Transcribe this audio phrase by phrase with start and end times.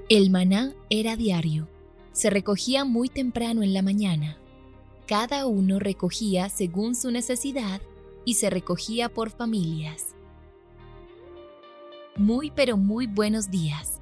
[0.09, 1.69] El maná era diario.
[2.13, 4.37] Se recogía muy temprano en la mañana.
[5.07, 7.81] Cada uno recogía según su necesidad
[8.27, 10.15] y se recogía por familias.
[12.17, 14.02] Muy pero muy buenos días.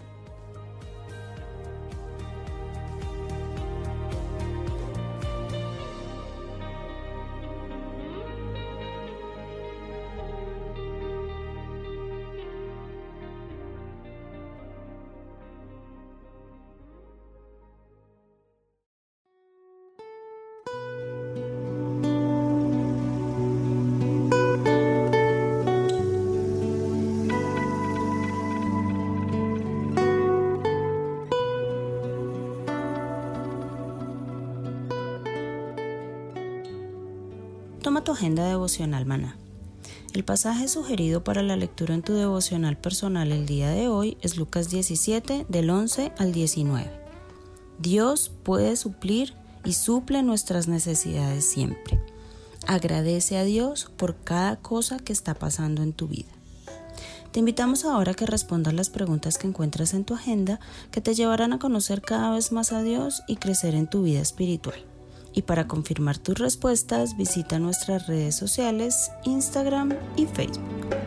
[37.91, 39.35] Toma tu agenda devocional maná.
[40.13, 44.37] El pasaje sugerido para la lectura en tu devocional personal el día de hoy es
[44.37, 46.89] Lucas 17 del 11 al 19.
[47.79, 49.33] Dios puede suplir
[49.65, 51.99] y suple nuestras necesidades siempre.
[52.65, 56.31] Agradece a Dios por cada cosa que está pasando en tu vida.
[57.33, 60.61] Te invitamos ahora a que respondas las preguntas que encuentras en tu agenda
[60.91, 64.21] que te llevarán a conocer cada vez más a Dios y crecer en tu vida
[64.21, 64.90] espiritual.
[65.33, 71.00] Y para confirmar tus respuestas, visita nuestras redes sociales, Instagram y Facebook.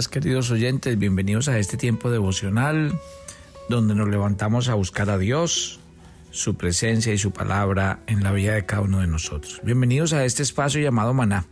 [0.00, 0.98] Queridos oyentes.
[0.98, 2.98] Bienvenidos a este tiempo devocional
[3.68, 5.80] donde nos levantamos a buscar a Dios,
[6.30, 9.60] su presencia y su palabra en la vida de cada uno de nosotros.
[9.62, 11.44] Bienvenidos a este espacio llamado Maná,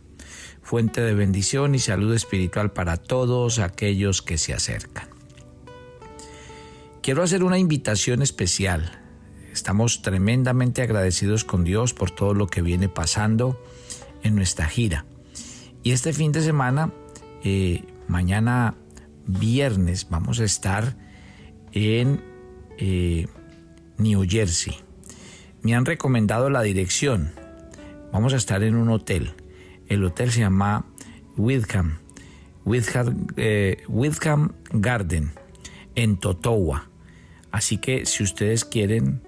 [0.63, 5.07] fuente de bendición y salud espiritual para todos aquellos que se acercan.
[7.03, 9.03] Quiero hacer una invitación especial.
[9.53, 13.63] Estamos tremendamente agradecidos con Dios por todo lo que viene pasando
[14.23, 15.05] en nuestra gira.
[15.83, 16.91] Y este fin de semana
[17.43, 18.75] eh, mañana
[19.25, 20.97] viernes vamos a estar
[21.71, 22.21] en
[22.77, 23.27] eh,
[23.97, 24.75] New Jersey.
[25.61, 27.31] Me han recomendado la dirección.
[28.11, 29.33] Vamos a estar en un hotel.
[29.87, 30.85] El hotel se llama
[31.37, 31.99] Witham,
[32.65, 33.77] Witham, eh,
[34.73, 35.31] Garden,
[35.95, 36.89] en Totowa.
[37.49, 39.21] Así que si ustedes quieren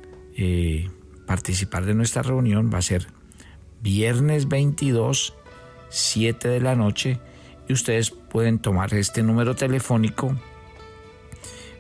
[1.26, 3.08] participar de nuestra reunión, va a ser
[3.82, 5.36] viernes 22,
[5.90, 7.20] 7 de la noche
[7.68, 10.35] y ustedes pueden tomar este número telefónico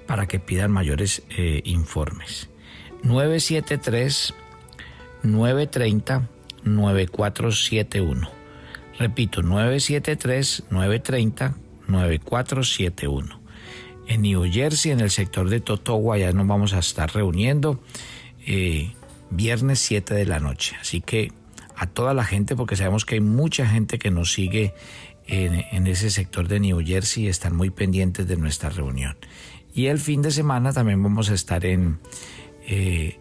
[0.07, 2.49] para que pidan mayores eh, informes.
[3.03, 4.33] 973
[5.23, 6.29] 930
[6.63, 8.29] 9471.
[8.99, 11.55] Repito, 973 930
[11.87, 13.41] 9471.
[14.07, 17.81] En New Jersey, en el sector de Totowa, ya nos vamos a estar reuniendo
[18.45, 18.93] eh,
[19.29, 20.75] viernes 7 de la noche.
[20.79, 21.31] Así que
[21.75, 24.73] a toda la gente, porque sabemos que hay mucha gente que nos sigue
[25.27, 29.15] en, ese sector de New Jersey están muy pendientes de nuestra reunión.
[29.73, 31.99] Y el fin de semana también vamos a estar en
[32.67, 33.19] eh,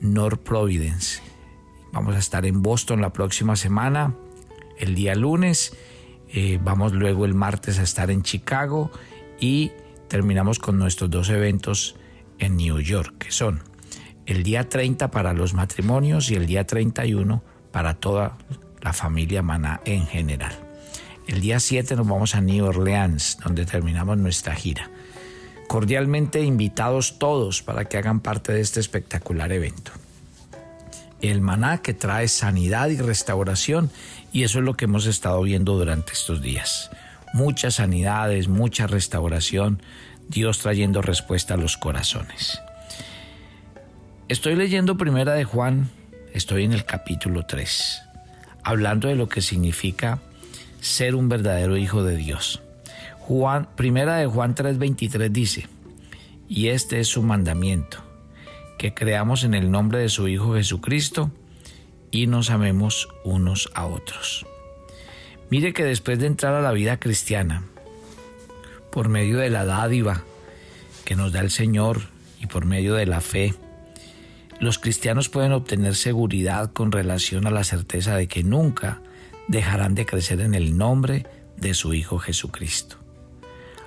[0.00, 1.20] North Providence.
[1.92, 4.14] Vamos a estar en Boston la próxima semana,
[4.78, 5.76] el día lunes.
[6.32, 8.90] Eh, vamos luego el martes a estar en Chicago
[9.38, 9.72] y
[10.08, 11.96] terminamos con nuestros dos eventos
[12.38, 13.62] en New York, que son
[14.26, 18.36] el día 30 para los matrimonios y el día 31 para toda
[18.80, 20.65] la familia Maná en general.
[21.26, 24.90] El día 7 nos vamos a New Orleans, donde terminamos nuestra gira.
[25.66, 29.90] Cordialmente invitados todos para que hagan parte de este espectacular evento.
[31.20, 33.90] El maná que trae sanidad y restauración
[34.32, 36.90] y eso es lo que hemos estado viendo durante estos días.
[37.32, 39.82] muchas sanidades, mucha restauración,
[40.28, 42.62] Dios trayendo respuesta a los corazones.
[44.28, 45.90] Estoy leyendo Primera de Juan,
[46.32, 48.02] estoy en el capítulo 3,
[48.62, 50.20] hablando de lo que significa
[50.86, 52.62] ser un verdadero hijo de Dios.
[53.18, 55.68] Juan, Primera de Juan 3:23 dice,
[56.48, 57.98] y este es su mandamiento,
[58.78, 61.32] que creamos en el nombre de su Hijo Jesucristo
[62.12, 64.46] y nos amemos unos a otros.
[65.50, 67.64] Mire que después de entrar a la vida cristiana,
[68.92, 70.22] por medio de la dádiva
[71.04, 72.02] que nos da el Señor
[72.40, 73.54] y por medio de la fe,
[74.60, 79.00] los cristianos pueden obtener seguridad con relación a la certeza de que nunca
[79.48, 81.26] dejarán de crecer en el nombre
[81.56, 82.96] de su Hijo Jesucristo.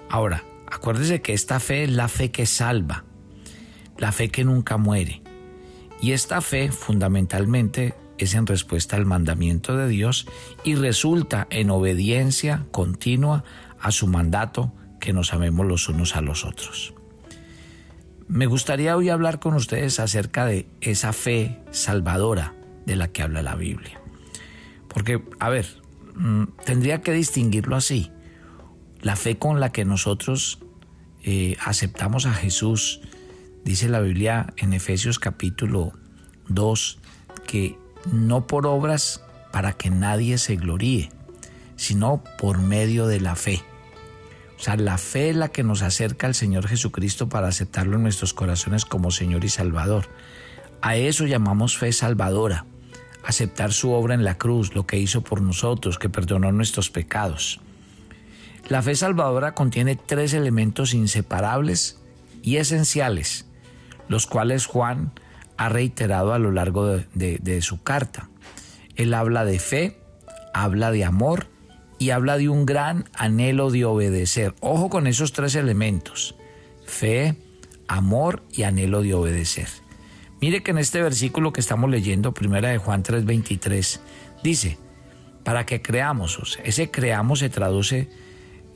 [0.10, 3.04] Ahora, acuérdese que esta fe es la fe que salva,
[3.98, 5.22] la fe que nunca muere.
[6.02, 10.28] Y esta fe fundamentalmente es en respuesta al mandamiento de Dios
[10.64, 13.44] y resulta en obediencia continua
[13.80, 16.94] a su mandato que nos amemos los unos a los otros.
[18.28, 22.54] Me gustaría hoy hablar con ustedes acerca de esa fe salvadora
[22.86, 23.99] de la que habla la Biblia.
[25.00, 25.66] Porque, a ver,
[26.16, 28.12] mm, tendría que distinguirlo así.
[29.00, 30.60] La fe con la que nosotros
[31.24, 33.00] eh, aceptamos a Jesús,
[33.64, 35.94] dice la Biblia en Efesios capítulo
[36.50, 37.00] 2,
[37.48, 37.78] que
[38.12, 39.24] no por obras
[39.54, 41.14] para que nadie se gloríe,
[41.78, 43.64] sino por medio de la fe.
[44.58, 48.04] O sea, la fe es la que nos acerca al Señor Jesucristo para aceptarlo en
[48.04, 50.10] nuestros corazones como Señor y Salvador.
[50.82, 52.66] A eso llamamos fe salvadora,
[53.24, 57.60] aceptar su obra en la cruz, lo que hizo por nosotros, que perdonó nuestros pecados.
[58.68, 62.00] La fe salvadora contiene tres elementos inseparables
[62.44, 63.48] y esenciales,
[64.08, 65.12] los cuales Juan
[65.58, 68.30] ha reiterado a lo largo de, su carta.
[68.96, 70.00] Él habla de fe,
[70.54, 71.48] habla de amor
[71.98, 74.56] y habla de un gran anhelo de obedecer.
[74.62, 76.36] Ojo con esos tres elementos,
[76.86, 77.36] fe,
[77.88, 79.68] amor y anhelo de obedecer.
[80.42, 84.00] Mire que en este versículo que estamos leyendo, primera de Juan 3:23,
[84.44, 84.78] dice,
[85.44, 88.10] para que creamos, ese creamos se traduce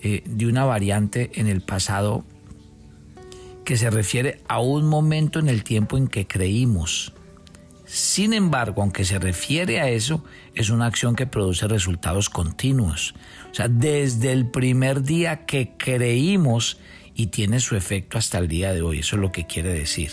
[0.01, 2.25] eh, de una variante en el pasado
[3.63, 7.13] que se refiere a un momento en el tiempo en que creímos.
[7.85, 10.25] Sin embargo, aunque se refiere a eso,
[10.55, 13.13] es una acción que produce resultados continuos.
[13.51, 16.79] O sea, desde el primer día que creímos
[17.13, 18.99] y tiene su efecto hasta el día de hoy.
[18.99, 20.11] Eso es lo que quiere decir.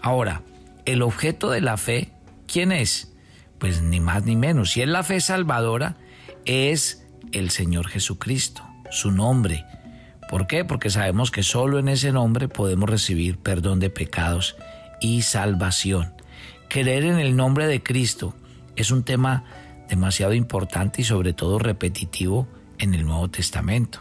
[0.00, 0.42] Ahora,
[0.84, 2.12] el objeto de la fe,
[2.46, 3.12] ¿quién es?
[3.58, 4.72] Pues ni más ni menos.
[4.72, 5.96] Si es la fe salvadora,
[6.44, 9.64] es el Señor Jesucristo, su nombre.
[10.28, 10.64] ¿Por qué?
[10.64, 14.56] Porque sabemos que solo en ese nombre podemos recibir perdón de pecados
[15.00, 16.14] y salvación.
[16.68, 18.34] Creer en el nombre de Cristo
[18.76, 19.44] es un tema
[19.88, 22.48] demasiado importante y sobre todo repetitivo
[22.78, 24.00] en el Nuevo Testamento,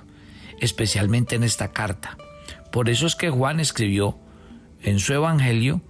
[0.60, 2.18] especialmente en esta carta.
[2.72, 4.18] Por eso es que Juan escribió
[4.82, 5.82] en su Evangelio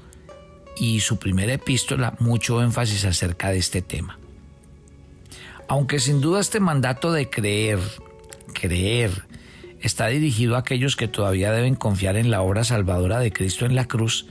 [0.78, 4.18] y su primera epístola mucho énfasis acerca de este tema.
[5.68, 7.80] Aunque sin duda este mandato de creer,
[8.54, 9.26] creer,
[9.80, 13.76] está dirigido a aquellos que todavía deben confiar en la obra salvadora de Cristo en
[13.76, 14.28] la cruz,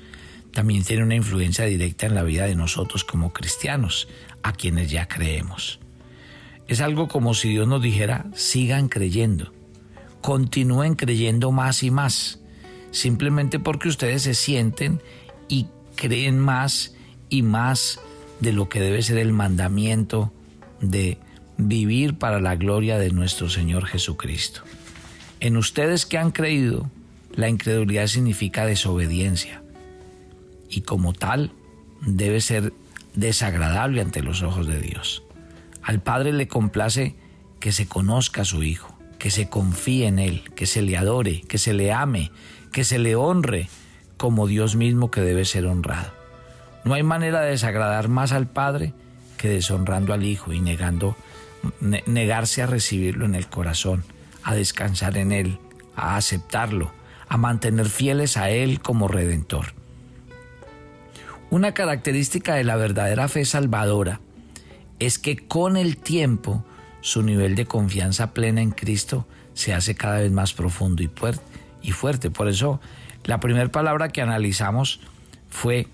[0.52, 4.08] también tiene una influencia directa en la vida de nosotros como cristianos,
[4.42, 5.80] a quienes ya creemos.
[6.66, 9.52] Es algo como si Dios nos dijera, sigan creyendo,
[10.20, 12.40] continúen creyendo más y más,
[12.90, 15.02] simplemente porque ustedes se sienten
[15.48, 15.66] y
[15.96, 16.94] creen más
[17.28, 18.00] y más
[18.40, 20.32] de lo que debe ser el mandamiento
[20.80, 21.18] de
[21.56, 24.62] vivir para la gloria de nuestro Señor Jesucristo.
[25.40, 26.90] En ustedes que han creído,
[27.34, 29.62] la incredulidad significa desobediencia
[30.68, 31.52] y como tal
[32.00, 32.72] debe ser
[33.14, 35.22] desagradable ante los ojos de Dios.
[35.82, 37.16] Al Padre le complace
[37.58, 41.42] que se conozca a su Hijo, que se confíe en Él, que se le adore,
[41.42, 42.30] que se le ame,
[42.72, 43.68] que se le honre
[44.20, 46.12] como Dios mismo que debe ser honrado.
[46.84, 48.92] No hay manera de desagradar más al Padre
[49.38, 51.16] que deshonrando al Hijo y negando,
[52.04, 54.04] negarse a recibirlo en el corazón,
[54.42, 55.58] a descansar en Él,
[55.96, 56.92] a aceptarlo,
[57.30, 59.72] a mantener fieles a Él como Redentor.
[61.48, 64.20] Una característica de la verdadera fe salvadora
[64.98, 66.62] es que con el tiempo
[67.00, 72.30] su nivel de confianza plena en Cristo se hace cada vez más profundo y fuerte.
[72.30, 72.82] Por eso
[73.30, 74.98] la primera palabra que analizamos
[75.50, 75.86] fue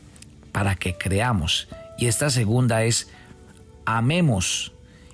[0.52, 3.10] para que creamos y esta segunda es
[3.84, 4.72] amemos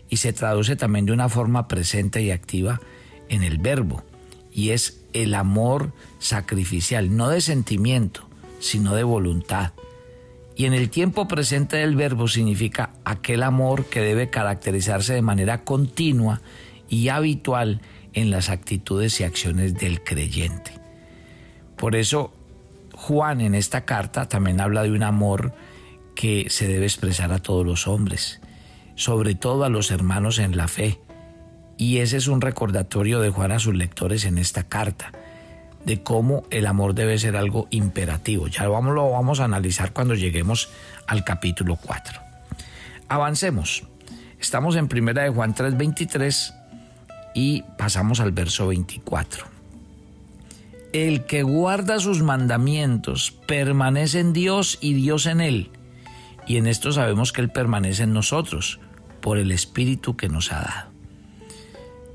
[0.09, 2.81] y se traduce también de una forma presente y activa
[3.29, 4.05] en el verbo
[4.53, 8.29] y es el amor sacrificial, no de sentimiento,
[8.61, 9.73] sino de voluntad.
[10.55, 15.65] Y en el tiempo presente del verbo significa aquel amor que debe caracterizarse de manera
[15.65, 16.41] continua
[16.89, 17.81] y habitual
[18.13, 20.82] en las actitudes y acciones del creyente.
[21.83, 22.33] Por eso
[22.95, 25.53] Juan en esta carta también habla de un amor
[26.15, 28.41] que se debe expresar a todos los hombres,
[28.95, 31.01] sobre todo a los hermanos en la fe.
[31.79, 35.11] Y ese es un recordatorio de Juan a sus lectores en esta carta,
[35.85, 38.47] de cómo el amor debe ser algo imperativo.
[38.47, 40.69] Ya lo vamos, a analizar cuando lleguemos
[41.09, 42.21] al capítulo 4.
[43.09, 43.83] Avancemos.
[44.39, 46.55] Estamos en primera de Juan 3:23
[47.35, 49.52] y pasamos al verso 24.
[50.93, 55.71] El que guarda sus mandamientos permanece en Dios y Dios en él.
[56.47, 58.81] Y en esto sabemos que Él permanece en nosotros
[59.21, 60.93] por el Espíritu que nos ha dado.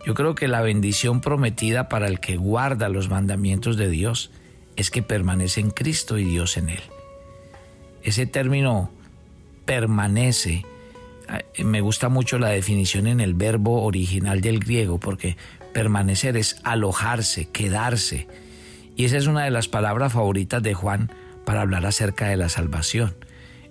[0.06, 4.32] Yo creo que la bendición prometida para el que guarda los mandamientos de Dios
[4.76, 6.82] es que permanece en Cristo y Dios en Él.
[8.04, 8.92] Ese término
[9.66, 10.66] permanece,
[11.56, 15.36] eh, me gusta mucho la definición en el verbo original del griego, porque
[15.74, 18.28] permanecer es alojarse, quedarse.
[18.98, 21.12] Y esa es una de las palabras favoritas de Juan
[21.46, 23.16] para hablar acerca de la salvación.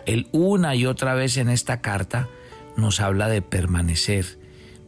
[0.07, 2.29] Él una y otra vez en esta carta
[2.77, 4.39] nos habla de permanecer,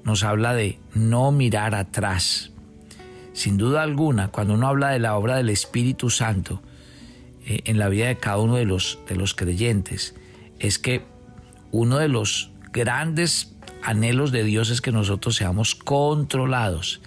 [0.04, 2.52] nos habla de no mirar atrás.
[3.32, 6.62] Sin duda alguna, cuando uno habla de la obra del Espíritu Santo
[7.44, 10.14] eh, en la vida de cada uno de los, de los creyentes,
[10.60, 11.02] es que
[11.72, 17.00] uno de los grandes anhelos de Dios es que nosotros seamos controlados,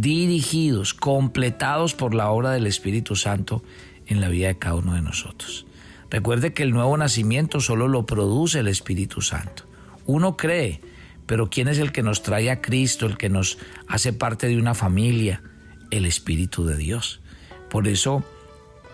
[0.00, 3.62] dirigidos, completados por la obra del Espíritu Santo
[4.06, 5.66] en la vida de cada uno de nosotros.
[6.10, 9.64] Recuerde que el nuevo nacimiento solo lo produce el Espíritu Santo.
[10.06, 10.80] Uno cree,
[11.26, 14.58] pero ¿quién es el que nos trae a Cristo, el que nos hace parte de
[14.58, 15.42] una familia?
[15.90, 17.20] El Espíritu de Dios.
[17.70, 18.24] Por eso,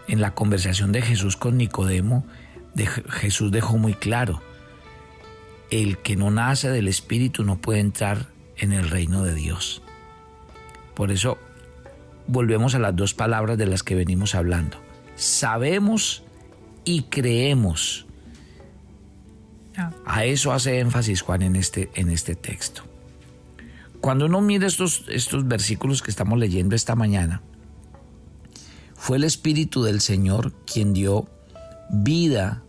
[0.08, 2.26] en la conversación de Jesús con Nicodemo,
[3.08, 4.40] Jesús dejó muy claro,
[5.70, 9.81] el que no nace del Espíritu no puede entrar en el reino de Dios.
[10.94, 11.38] Por eso
[12.26, 14.78] volvemos a las dos palabras de las que venimos hablando.
[15.16, 16.22] Sabemos
[16.84, 18.06] y creemos.
[19.76, 19.92] Ah.
[20.04, 22.82] A eso hace énfasis Juan en este, en este texto.
[24.00, 27.40] Cuando uno mira estos, estos versículos que estamos leyendo esta mañana,
[28.96, 31.28] fue el Espíritu del Señor quien dio
[31.90, 32.62] vida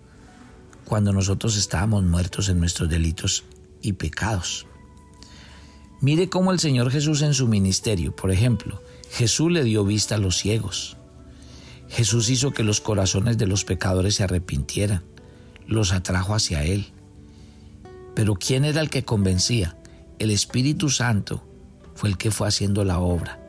[0.85, 3.45] cuando nosotros estábamos muertos en nuestros delitos
[3.81, 4.67] y pecados.
[6.03, 10.17] Mire cómo el Señor Jesús en su ministerio, por ejemplo, Jesús le dio vista a
[10.17, 10.97] los ciegos,
[11.87, 15.05] Jesús hizo que los corazones de los pecadores se arrepintieran,
[15.65, 16.87] los atrajo hacia Él.
[18.15, 19.77] Pero ¿quién era el que convencía?
[20.19, 21.41] El Espíritu Santo
[21.95, 23.39] fue el que fue haciendo la obra.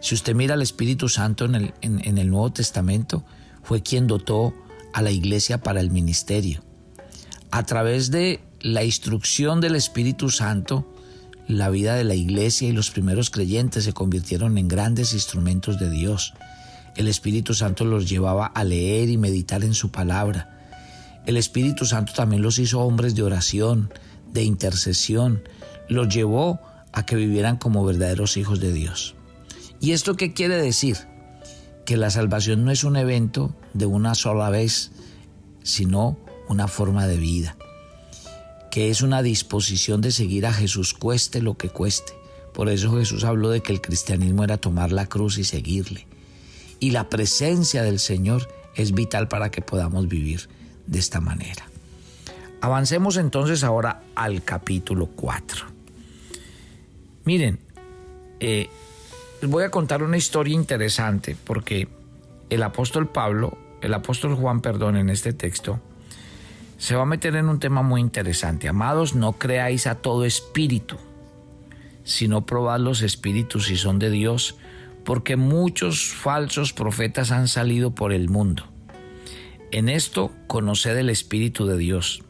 [0.00, 3.26] Si usted mira al Espíritu Santo en el, en el Nuevo Testamento,
[3.62, 4.54] fue quien dotó
[4.94, 6.64] a la iglesia para el ministerio.
[7.50, 10.93] A través de la instrucción del Espíritu Santo,
[11.46, 15.90] la vida de la iglesia y los primeros creyentes se convirtieron en grandes instrumentos de
[15.90, 16.34] Dios.
[16.96, 20.50] El Espíritu Santo los llevaba a leer y meditar en su palabra.
[21.26, 23.92] El Espíritu Santo también los hizo hombres de oración,
[24.32, 25.42] de intercesión,
[25.88, 26.60] los llevó
[26.92, 29.14] a que vivieran como verdaderos hijos de Dios.
[29.80, 30.96] ¿Y esto qué quiere decir?
[31.84, 34.92] Que la salvación no es un evento de una sola vez,
[35.62, 37.56] sino una forma de vida,
[38.74, 42.12] que es una disposición de seguir a Jesús cueste lo que cueste.
[42.52, 46.08] Por eso Jesús habló de que el cristianismo era tomar la cruz y seguirle
[46.80, 50.48] y la presencia del Señor es vital para que podamos vivir
[50.88, 51.68] de esta manera.
[52.62, 55.66] Avancemos entonces ahora al capítulo 4.
[57.26, 57.60] Miren,
[58.40, 58.68] eh,
[59.40, 61.86] les voy a contar una historia interesante porque
[62.50, 65.80] el apóstol Pablo, el apóstol Juan, perdón, en este texto,
[66.76, 68.68] se va a meter en un tema muy interesante.
[68.68, 70.96] Amados, no creáis a todo espíritu,
[72.04, 74.56] sino probad los espíritus si son de Dios,
[75.04, 78.64] porque muchos falsos profetas han salido por el mundo.
[79.70, 82.22] En esto conoced el Espíritu de Dios.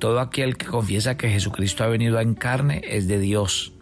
[0.00, 3.72] Todo aquel que confiesa que Jesucristo ha venido en carne es de Dios.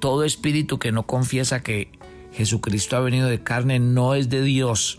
[0.00, 1.92] Todo espíritu que no confiesa que
[2.32, 4.98] Jesucristo ha venido de carne no es de Dios.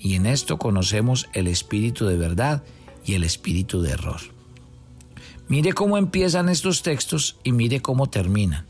[0.00, 2.62] y en esto conocemos el espíritu de verdad
[3.04, 4.20] y el espíritu de error.
[5.48, 8.66] Mire cómo empiezan estos textos y mire cómo terminan.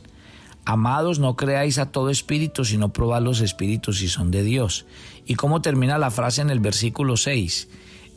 [0.64, 4.84] Amados, no creáis a todo espíritu, sino probad los espíritus si son de Dios.
[5.26, 7.68] ¿Y cómo termina la frase en el versículo 6?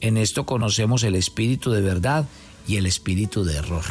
[0.01, 2.25] En esto conocemos el espíritu de verdad
[2.67, 3.85] y el espíritu de error.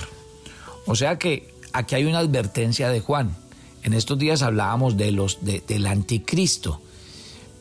[0.87, 3.37] O sea que aquí hay una advertencia de Juan.
[3.83, 6.83] En estos días hablábamos de los, del anticristo,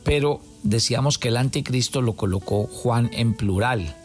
[0.03, 3.95] pero decíamos que el anticristo lo colocó Juan en plural.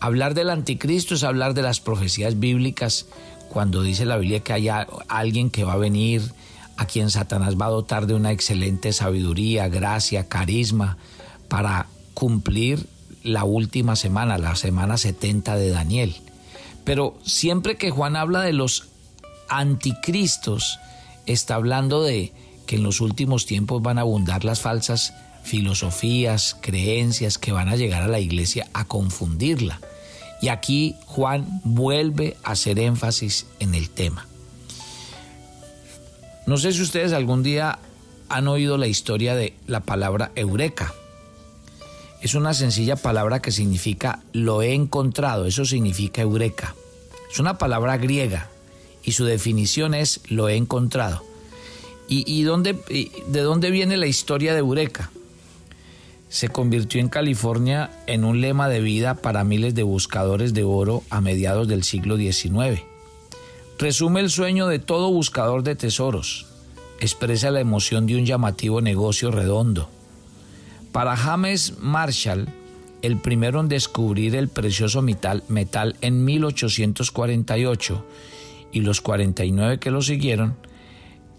[0.00, 3.06] Hablar del anticristo es hablar de las profecías bíblicas
[3.48, 4.68] cuando dice la Biblia que hay
[5.08, 6.22] alguien que va a venir
[6.76, 10.98] a quien Satanás va a dotar de una excelente sabiduría, gracia, carisma
[11.48, 12.86] para cumplir
[13.22, 16.16] la última semana, la semana 70 de Daniel.
[16.84, 18.88] Pero siempre que Juan habla de los
[19.48, 20.78] anticristos,
[21.26, 22.32] está hablando de
[22.66, 27.76] que en los últimos tiempos van a abundar las falsas filosofías, creencias que van a
[27.76, 29.80] llegar a la iglesia a confundirla.
[30.40, 34.26] Y aquí Juan vuelve a hacer énfasis en el tema.
[36.46, 37.78] No sé si ustedes algún día
[38.28, 40.92] han oído la historia de la palabra eureka.
[42.20, 46.74] Es una sencilla palabra que significa lo he encontrado, eso significa eureka.
[47.30, 48.50] Es una palabra griega
[49.02, 51.22] y su definición es lo he encontrado.
[52.06, 52.74] ¿Y, dónde,
[53.28, 55.10] de dónde viene la historia de Eureka?
[56.34, 61.04] Se convirtió en California en un lema de vida para miles de buscadores de oro
[61.08, 62.82] a mediados del siglo XIX.
[63.78, 66.46] Resume el sueño de todo buscador de tesoros.
[66.98, 69.88] Expresa la emoción de un llamativo negocio redondo.
[70.90, 72.48] Para James Marshall,
[73.02, 78.06] el primero en descubrir el precioso metal, en 1848
[78.72, 80.56] y los 49 que lo siguieron,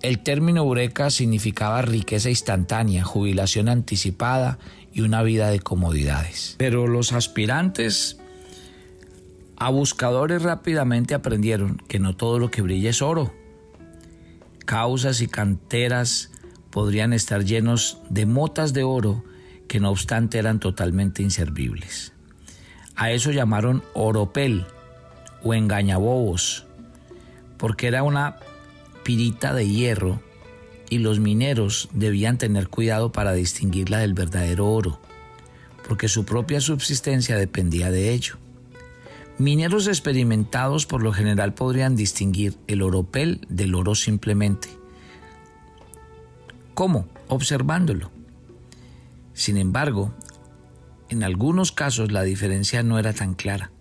[0.01, 4.59] el término eureka significaba riqueza instantánea, jubilación anticipada
[4.95, 6.55] y una vida de comodidades.
[6.57, 8.17] Pero los aspirantes
[9.57, 13.33] a buscadores rápidamente aprendieron que no todo lo que brilla es oro.
[14.65, 16.31] Causas y canteras
[16.71, 19.23] podrían estar llenos de motas de oro
[19.67, 22.13] que no obstante eran totalmente inservibles.
[22.95, 24.65] A eso llamaron oropel
[25.43, 26.65] o engañabobos,
[27.57, 28.37] porque era una
[29.03, 30.21] pirita de hierro
[30.89, 34.99] y los mineros debían tener cuidado para distinguirla del verdadero oro,
[35.87, 38.37] porque su propia subsistencia dependía de ello.
[39.37, 44.69] Mineros experimentados por lo general podrían distinguir el oropel del oro simplemente.
[46.73, 47.07] ¿Cómo?
[47.27, 48.11] Observándolo.
[49.33, 50.13] Sin embargo,
[51.09, 53.71] en algunos casos la diferencia no era tan clara.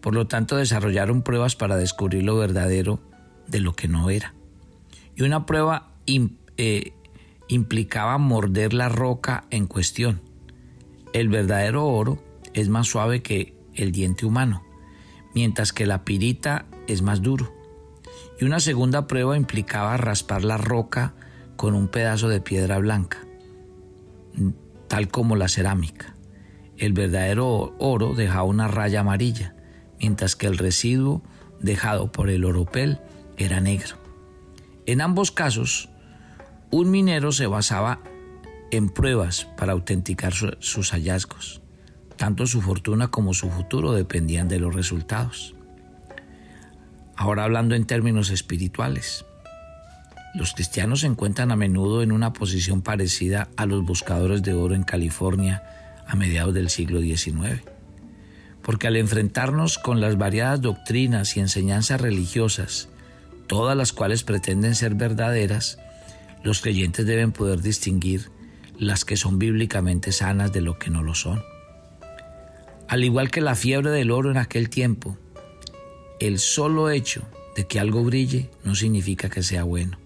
[0.00, 3.00] Por lo tanto, desarrollaron pruebas para descubrir lo verdadero
[3.48, 4.34] de lo que no era.
[5.14, 6.92] Y una prueba eh,
[7.48, 10.20] implicaba morder la roca en cuestión.
[11.12, 12.22] El verdadero oro
[12.54, 14.64] es más suave que el diente humano,
[15.34, 17.54] mientras que la pirita es más duro.
[18.40, 21.14] Y una segunda prueba implicaba raspar la roca
[21.56, 23.18] con un pedazo de piedra blanca,
[24.88, 26.16] tal como la cerámica.
[26.76, 29.54] El verdadero oro dejaba una raya amarilla,
[29.98, 31.22] mientras que el residuo
[31.60, 33.00] dejado por el oropel
[33.38, 33.96] era negro.
[34.84, 35.88] En ambos casos,
[36.70, 38.00] un minero se basaba
[38.70, 41.62] en pruebas para autenticar sus hallazgos.
[42.16, 45.54] Tanto su fortuna como su futuro dependían de los resultados.
[47.16, 49.24] Ahora hablando en términos espirituales,
[50.34, 54.74] los cristianos se encuentran a menudo en una posición parecida a los buscadores de oro
[54.74, 55.62] en California
[56.06, 57.62] a mediados del siglo XIX
[58.66, 62.88] porque al enfrentarnos con las variadas doctrinas y enseñanzas religiosas,
[63.46, 65.78] todas las cuales pretenden ser verdaderas,
[66.46, 68.30] los creyentes deben poder distinguir
[68.78, 71.42] las que son bíblicamente sanas de lo que no lo son.
[72.88, 75.18] Al igual que la fiebre del oro en aquel tiempo,
[76.20, 77.22] el solo hecho
[77.56, 79.98] de que algo brille no significa que sea bueno.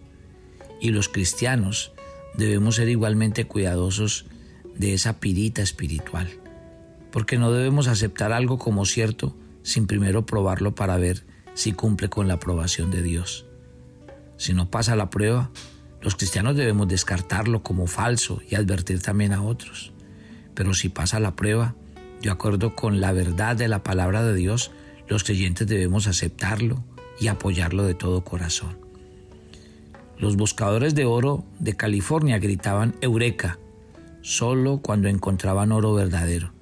[0.80, 1.92] Y los cristianos
[2.34, 4.26] debemos ser igualmente cuidadosos
[4.76, 6.30] de esa pirita espiritual
[7.10, 11.24] porque no debemos aceptar algo como cierto sin primero probarlo para ver
[11.54, 13.46] si cumple con la aprobación de Dios.
[14.36, 15.50] Si no pasa la prueba,
[16.02, 19.92] los cristianos debemos descartarlo como falso y advertir también a otros.
[20.54, 21.74] Pero si pasa la prueba,
[22.22, 24.70] de acuerdo con la verdad de la palabra de Dios,
[25.08, 26.82] los creyentes debemos aceptarlo
[27.18, 28.78] y apoyarlo de todo corazón.
[30.18, 33.58] Los buscadores de oro de California gritaban Eureka
[34.22, 36.52] solo cuando encontraban oro verdadero.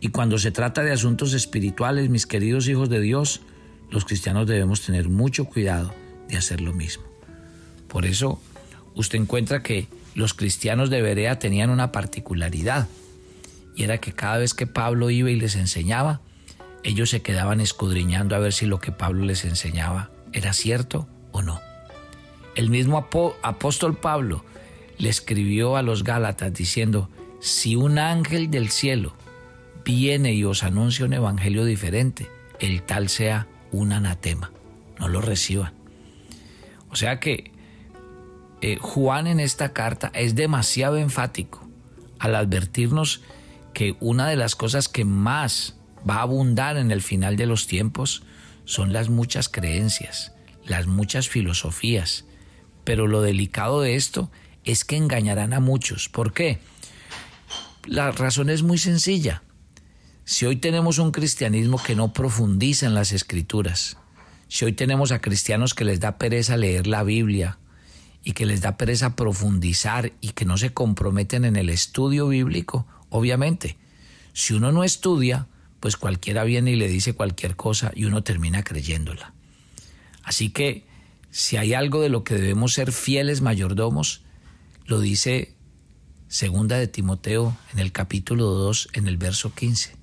[0.00, 3.42] Y cuando se trata de asuntos espirituales, mis queridos hijos de Dios,
[3.90, 5.92] los cristianos debemos tener mucho cuidado
[6.28, 7.04] de hacer lo mismo.
[7.86, 8.40] Por eso,
[8.94, 12.88] usted encuentra que los cristianos de Berea tenían una particularidad,
[13.76, 16.20] y era que cada vez que Pablo iba y les enseñaba,
[16.82, 21.42] ellos se quedaban escudriñando a ver si lo que Pablo les enseñaba era cierto o
[21.42, 21.60] no.
[22.54, 23.06] El mismo
[23.42, 24.44] apóstol Pablo
[24.98, 27.08] le escribió a los Gálatas diciendo,
[27.40, 29.14] si un ángel del cielo
[29.84, 34.50] viene y os anuncia un evangelio diferente, el tal sea un anatema,
[34.98, 35.72] no lo reciban.
[36.90, 37.49] O sea que
[38.60, 41.66] eh, Juan en esta carta es demasiado enfático
[42.18, 43.22] al advertirnos
[43.72, 45.76] que una de las cosas que más
[46.08, 48.22] va a abundar en el final de los tiempos
[48.64, 50.32] son las muchas creencias,
[50.64, 52.26] las muchas filosofías.
[52.84, 54.30] Pero lo delicado de esto
[54.64, 56.08] es que engañarán a muchos.
[56.08, 56.58] ¿Por qué?
[57.86, 59.42] La razón es muy sencilla.
[60.24, 63.96] Si hoy tenemos un cristianismo que no profundiza en las escrituras,
[64.48, 67.58] si hoy tenemos a cristianos que les da pereza leer la Biblia
[68.22, 72.86] y que les da pereza profundizar y que no se comprometen en el estudio bíblico,
[73.08, 73.78] obviamente,
[74.32, 75.46] si uno no estudia,
[75.80, 79.32] pues cualquiera viene y le dice cualquier cosa y uno termina creyéndola.
[80.22, 80.86] Así que
[81.30, 84.22] si hay algo de lo que debemos ser fieles mayordomos,
[84.84, 85.54] lo dice
[86.28, 89.96] segunda de Timoteo en el capítulo 2 en el verso 15.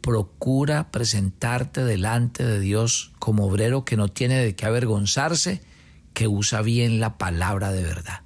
[0.00, 5.62] Procura presentarte delante de Dios como obrero que no tiene de qué avergonzarse,
[6.14, 8.22] que usa bien la palabra de verdad.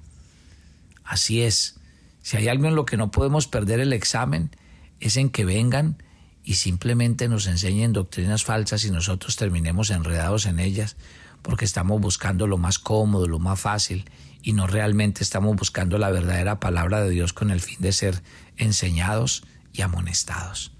[1.03, 1.79] Así es,
[2.21, 4.51] si hay algo en lo que no podemos perder el examen,
[4.99, 6.03] es en que vengan
[6.43, 10.95] y simplemente nos enseñen doctrinas falsas y nosotros terminemos enredados en ellas
[11.41, 14.09] porque estamos buscando lo más cómodo, lo más fácil
[14.41, 18.23] y no realmente estamos buscando la verdadera palabra de Dios con el fin de ser
[18.55, 20.71] enseñados y amonestados.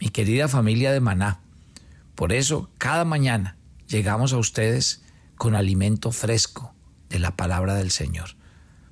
[0.00, 1.40] Mi querida familia de Maná,
[2.16, 5.03] por eso cada mañana llegamos a ustedes
[5.44, 6.72] con alimento fresco
[7.10, 8.30] de la palabra del Señor,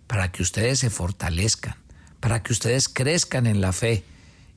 [0.06, 1.76] para que ustedes se fortalezcan,
[2.20, 4.04] para que ustedes crezcan en la fe,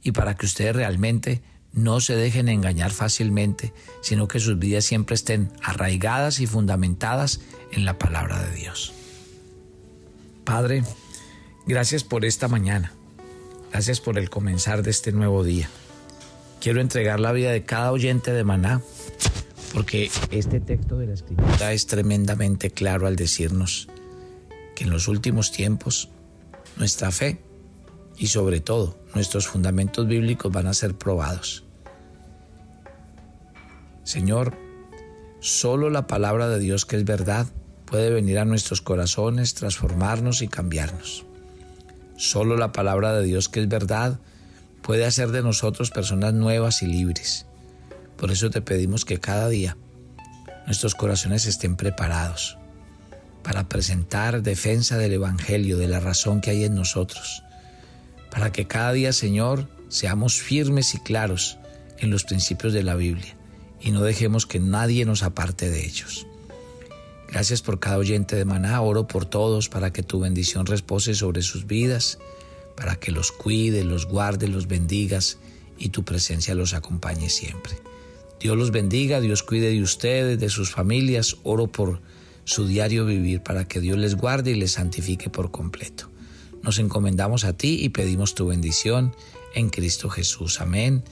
[0.03, 5.15] y para que ustedes realmente no se dejen engañar fácilmente, sino que sus vidas siempre
[5.15, 7.39] estén arraigadas y fundamentadas
[7.71, 8.91] en la palabra de Dios.
[10.43, 10.83] Padre,
[11.65, 12.91] gracias por esta mañana.
[13.71, 15.69] Gracias por el comenzar de este nuevo día.
[16.59, 18.81] Quiero entregar la vida de cada oyente de Maná,
[19.75, 23.89] porque este texto de la Escritura es tremendamente claro al decirnos
[24.73, 26.07] que en los últimos tiempos
[26.77, 27.41] nuestra fe
[28.17, 31.65] y sobre todo nuestros fundamentos bíblicos van a ser probados.
[34.05, 34.57] Señor,
[35.41, 37.45] solo la palabra de Dios que es verdad
[37.83, 41.25] puede venir a nuestros corazones, transformarnos y cambiarnos.
[42.15, 44.19] Solo la palabra de Dios que es verdad
[44.81, 47.45] puede hacer de nosotros personas nuevas y libres.
[48.17, 49.77] Por eso te pedimos que cada día
[50.65, 52.57] nuestros corazones estén preparados
[53.43, 57.43] para presentar defensa del Evangelio, de la razón que hay en nosotros
[58.35, 61.57] para que cada día, Señor, seamos firmes y claros
[61.99, 63.37] en los principios de la Biblia
[63.79, 66.27] y no dejemos que nadie nos aparte de ellos.
[67.29, 71.43] Gracias por cada oyente de Maná, oro por todos para que tu bendición repose sobre
[71.43, 72.19] sus vidas,
[72.75, 75.37] para que los cuide, los guarde, los bendigas
[75.77, 77.77] y tu presencia los acompañe siempre.
[78.45, 81.99] Dios los bendiga, Dios cuide de ustedes, de sus familias, oro por
[82.43, 86.11] su diario vivir para que Dios les guarde y les santifique por completo.
[86.61, 89.15] Nos encomendamos a ti y pedimos tu bendición
[89.55, 90.61] en Cristo Jesús.
[90.61, 91.03] Amén.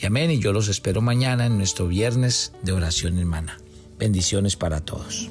[0.00, 0.32] Y amén.
[0.32, 3.58] Y yo los espero mañana en nuestro viernes de oración hermana.
[3.96, 5.30] Bendiciones para todos.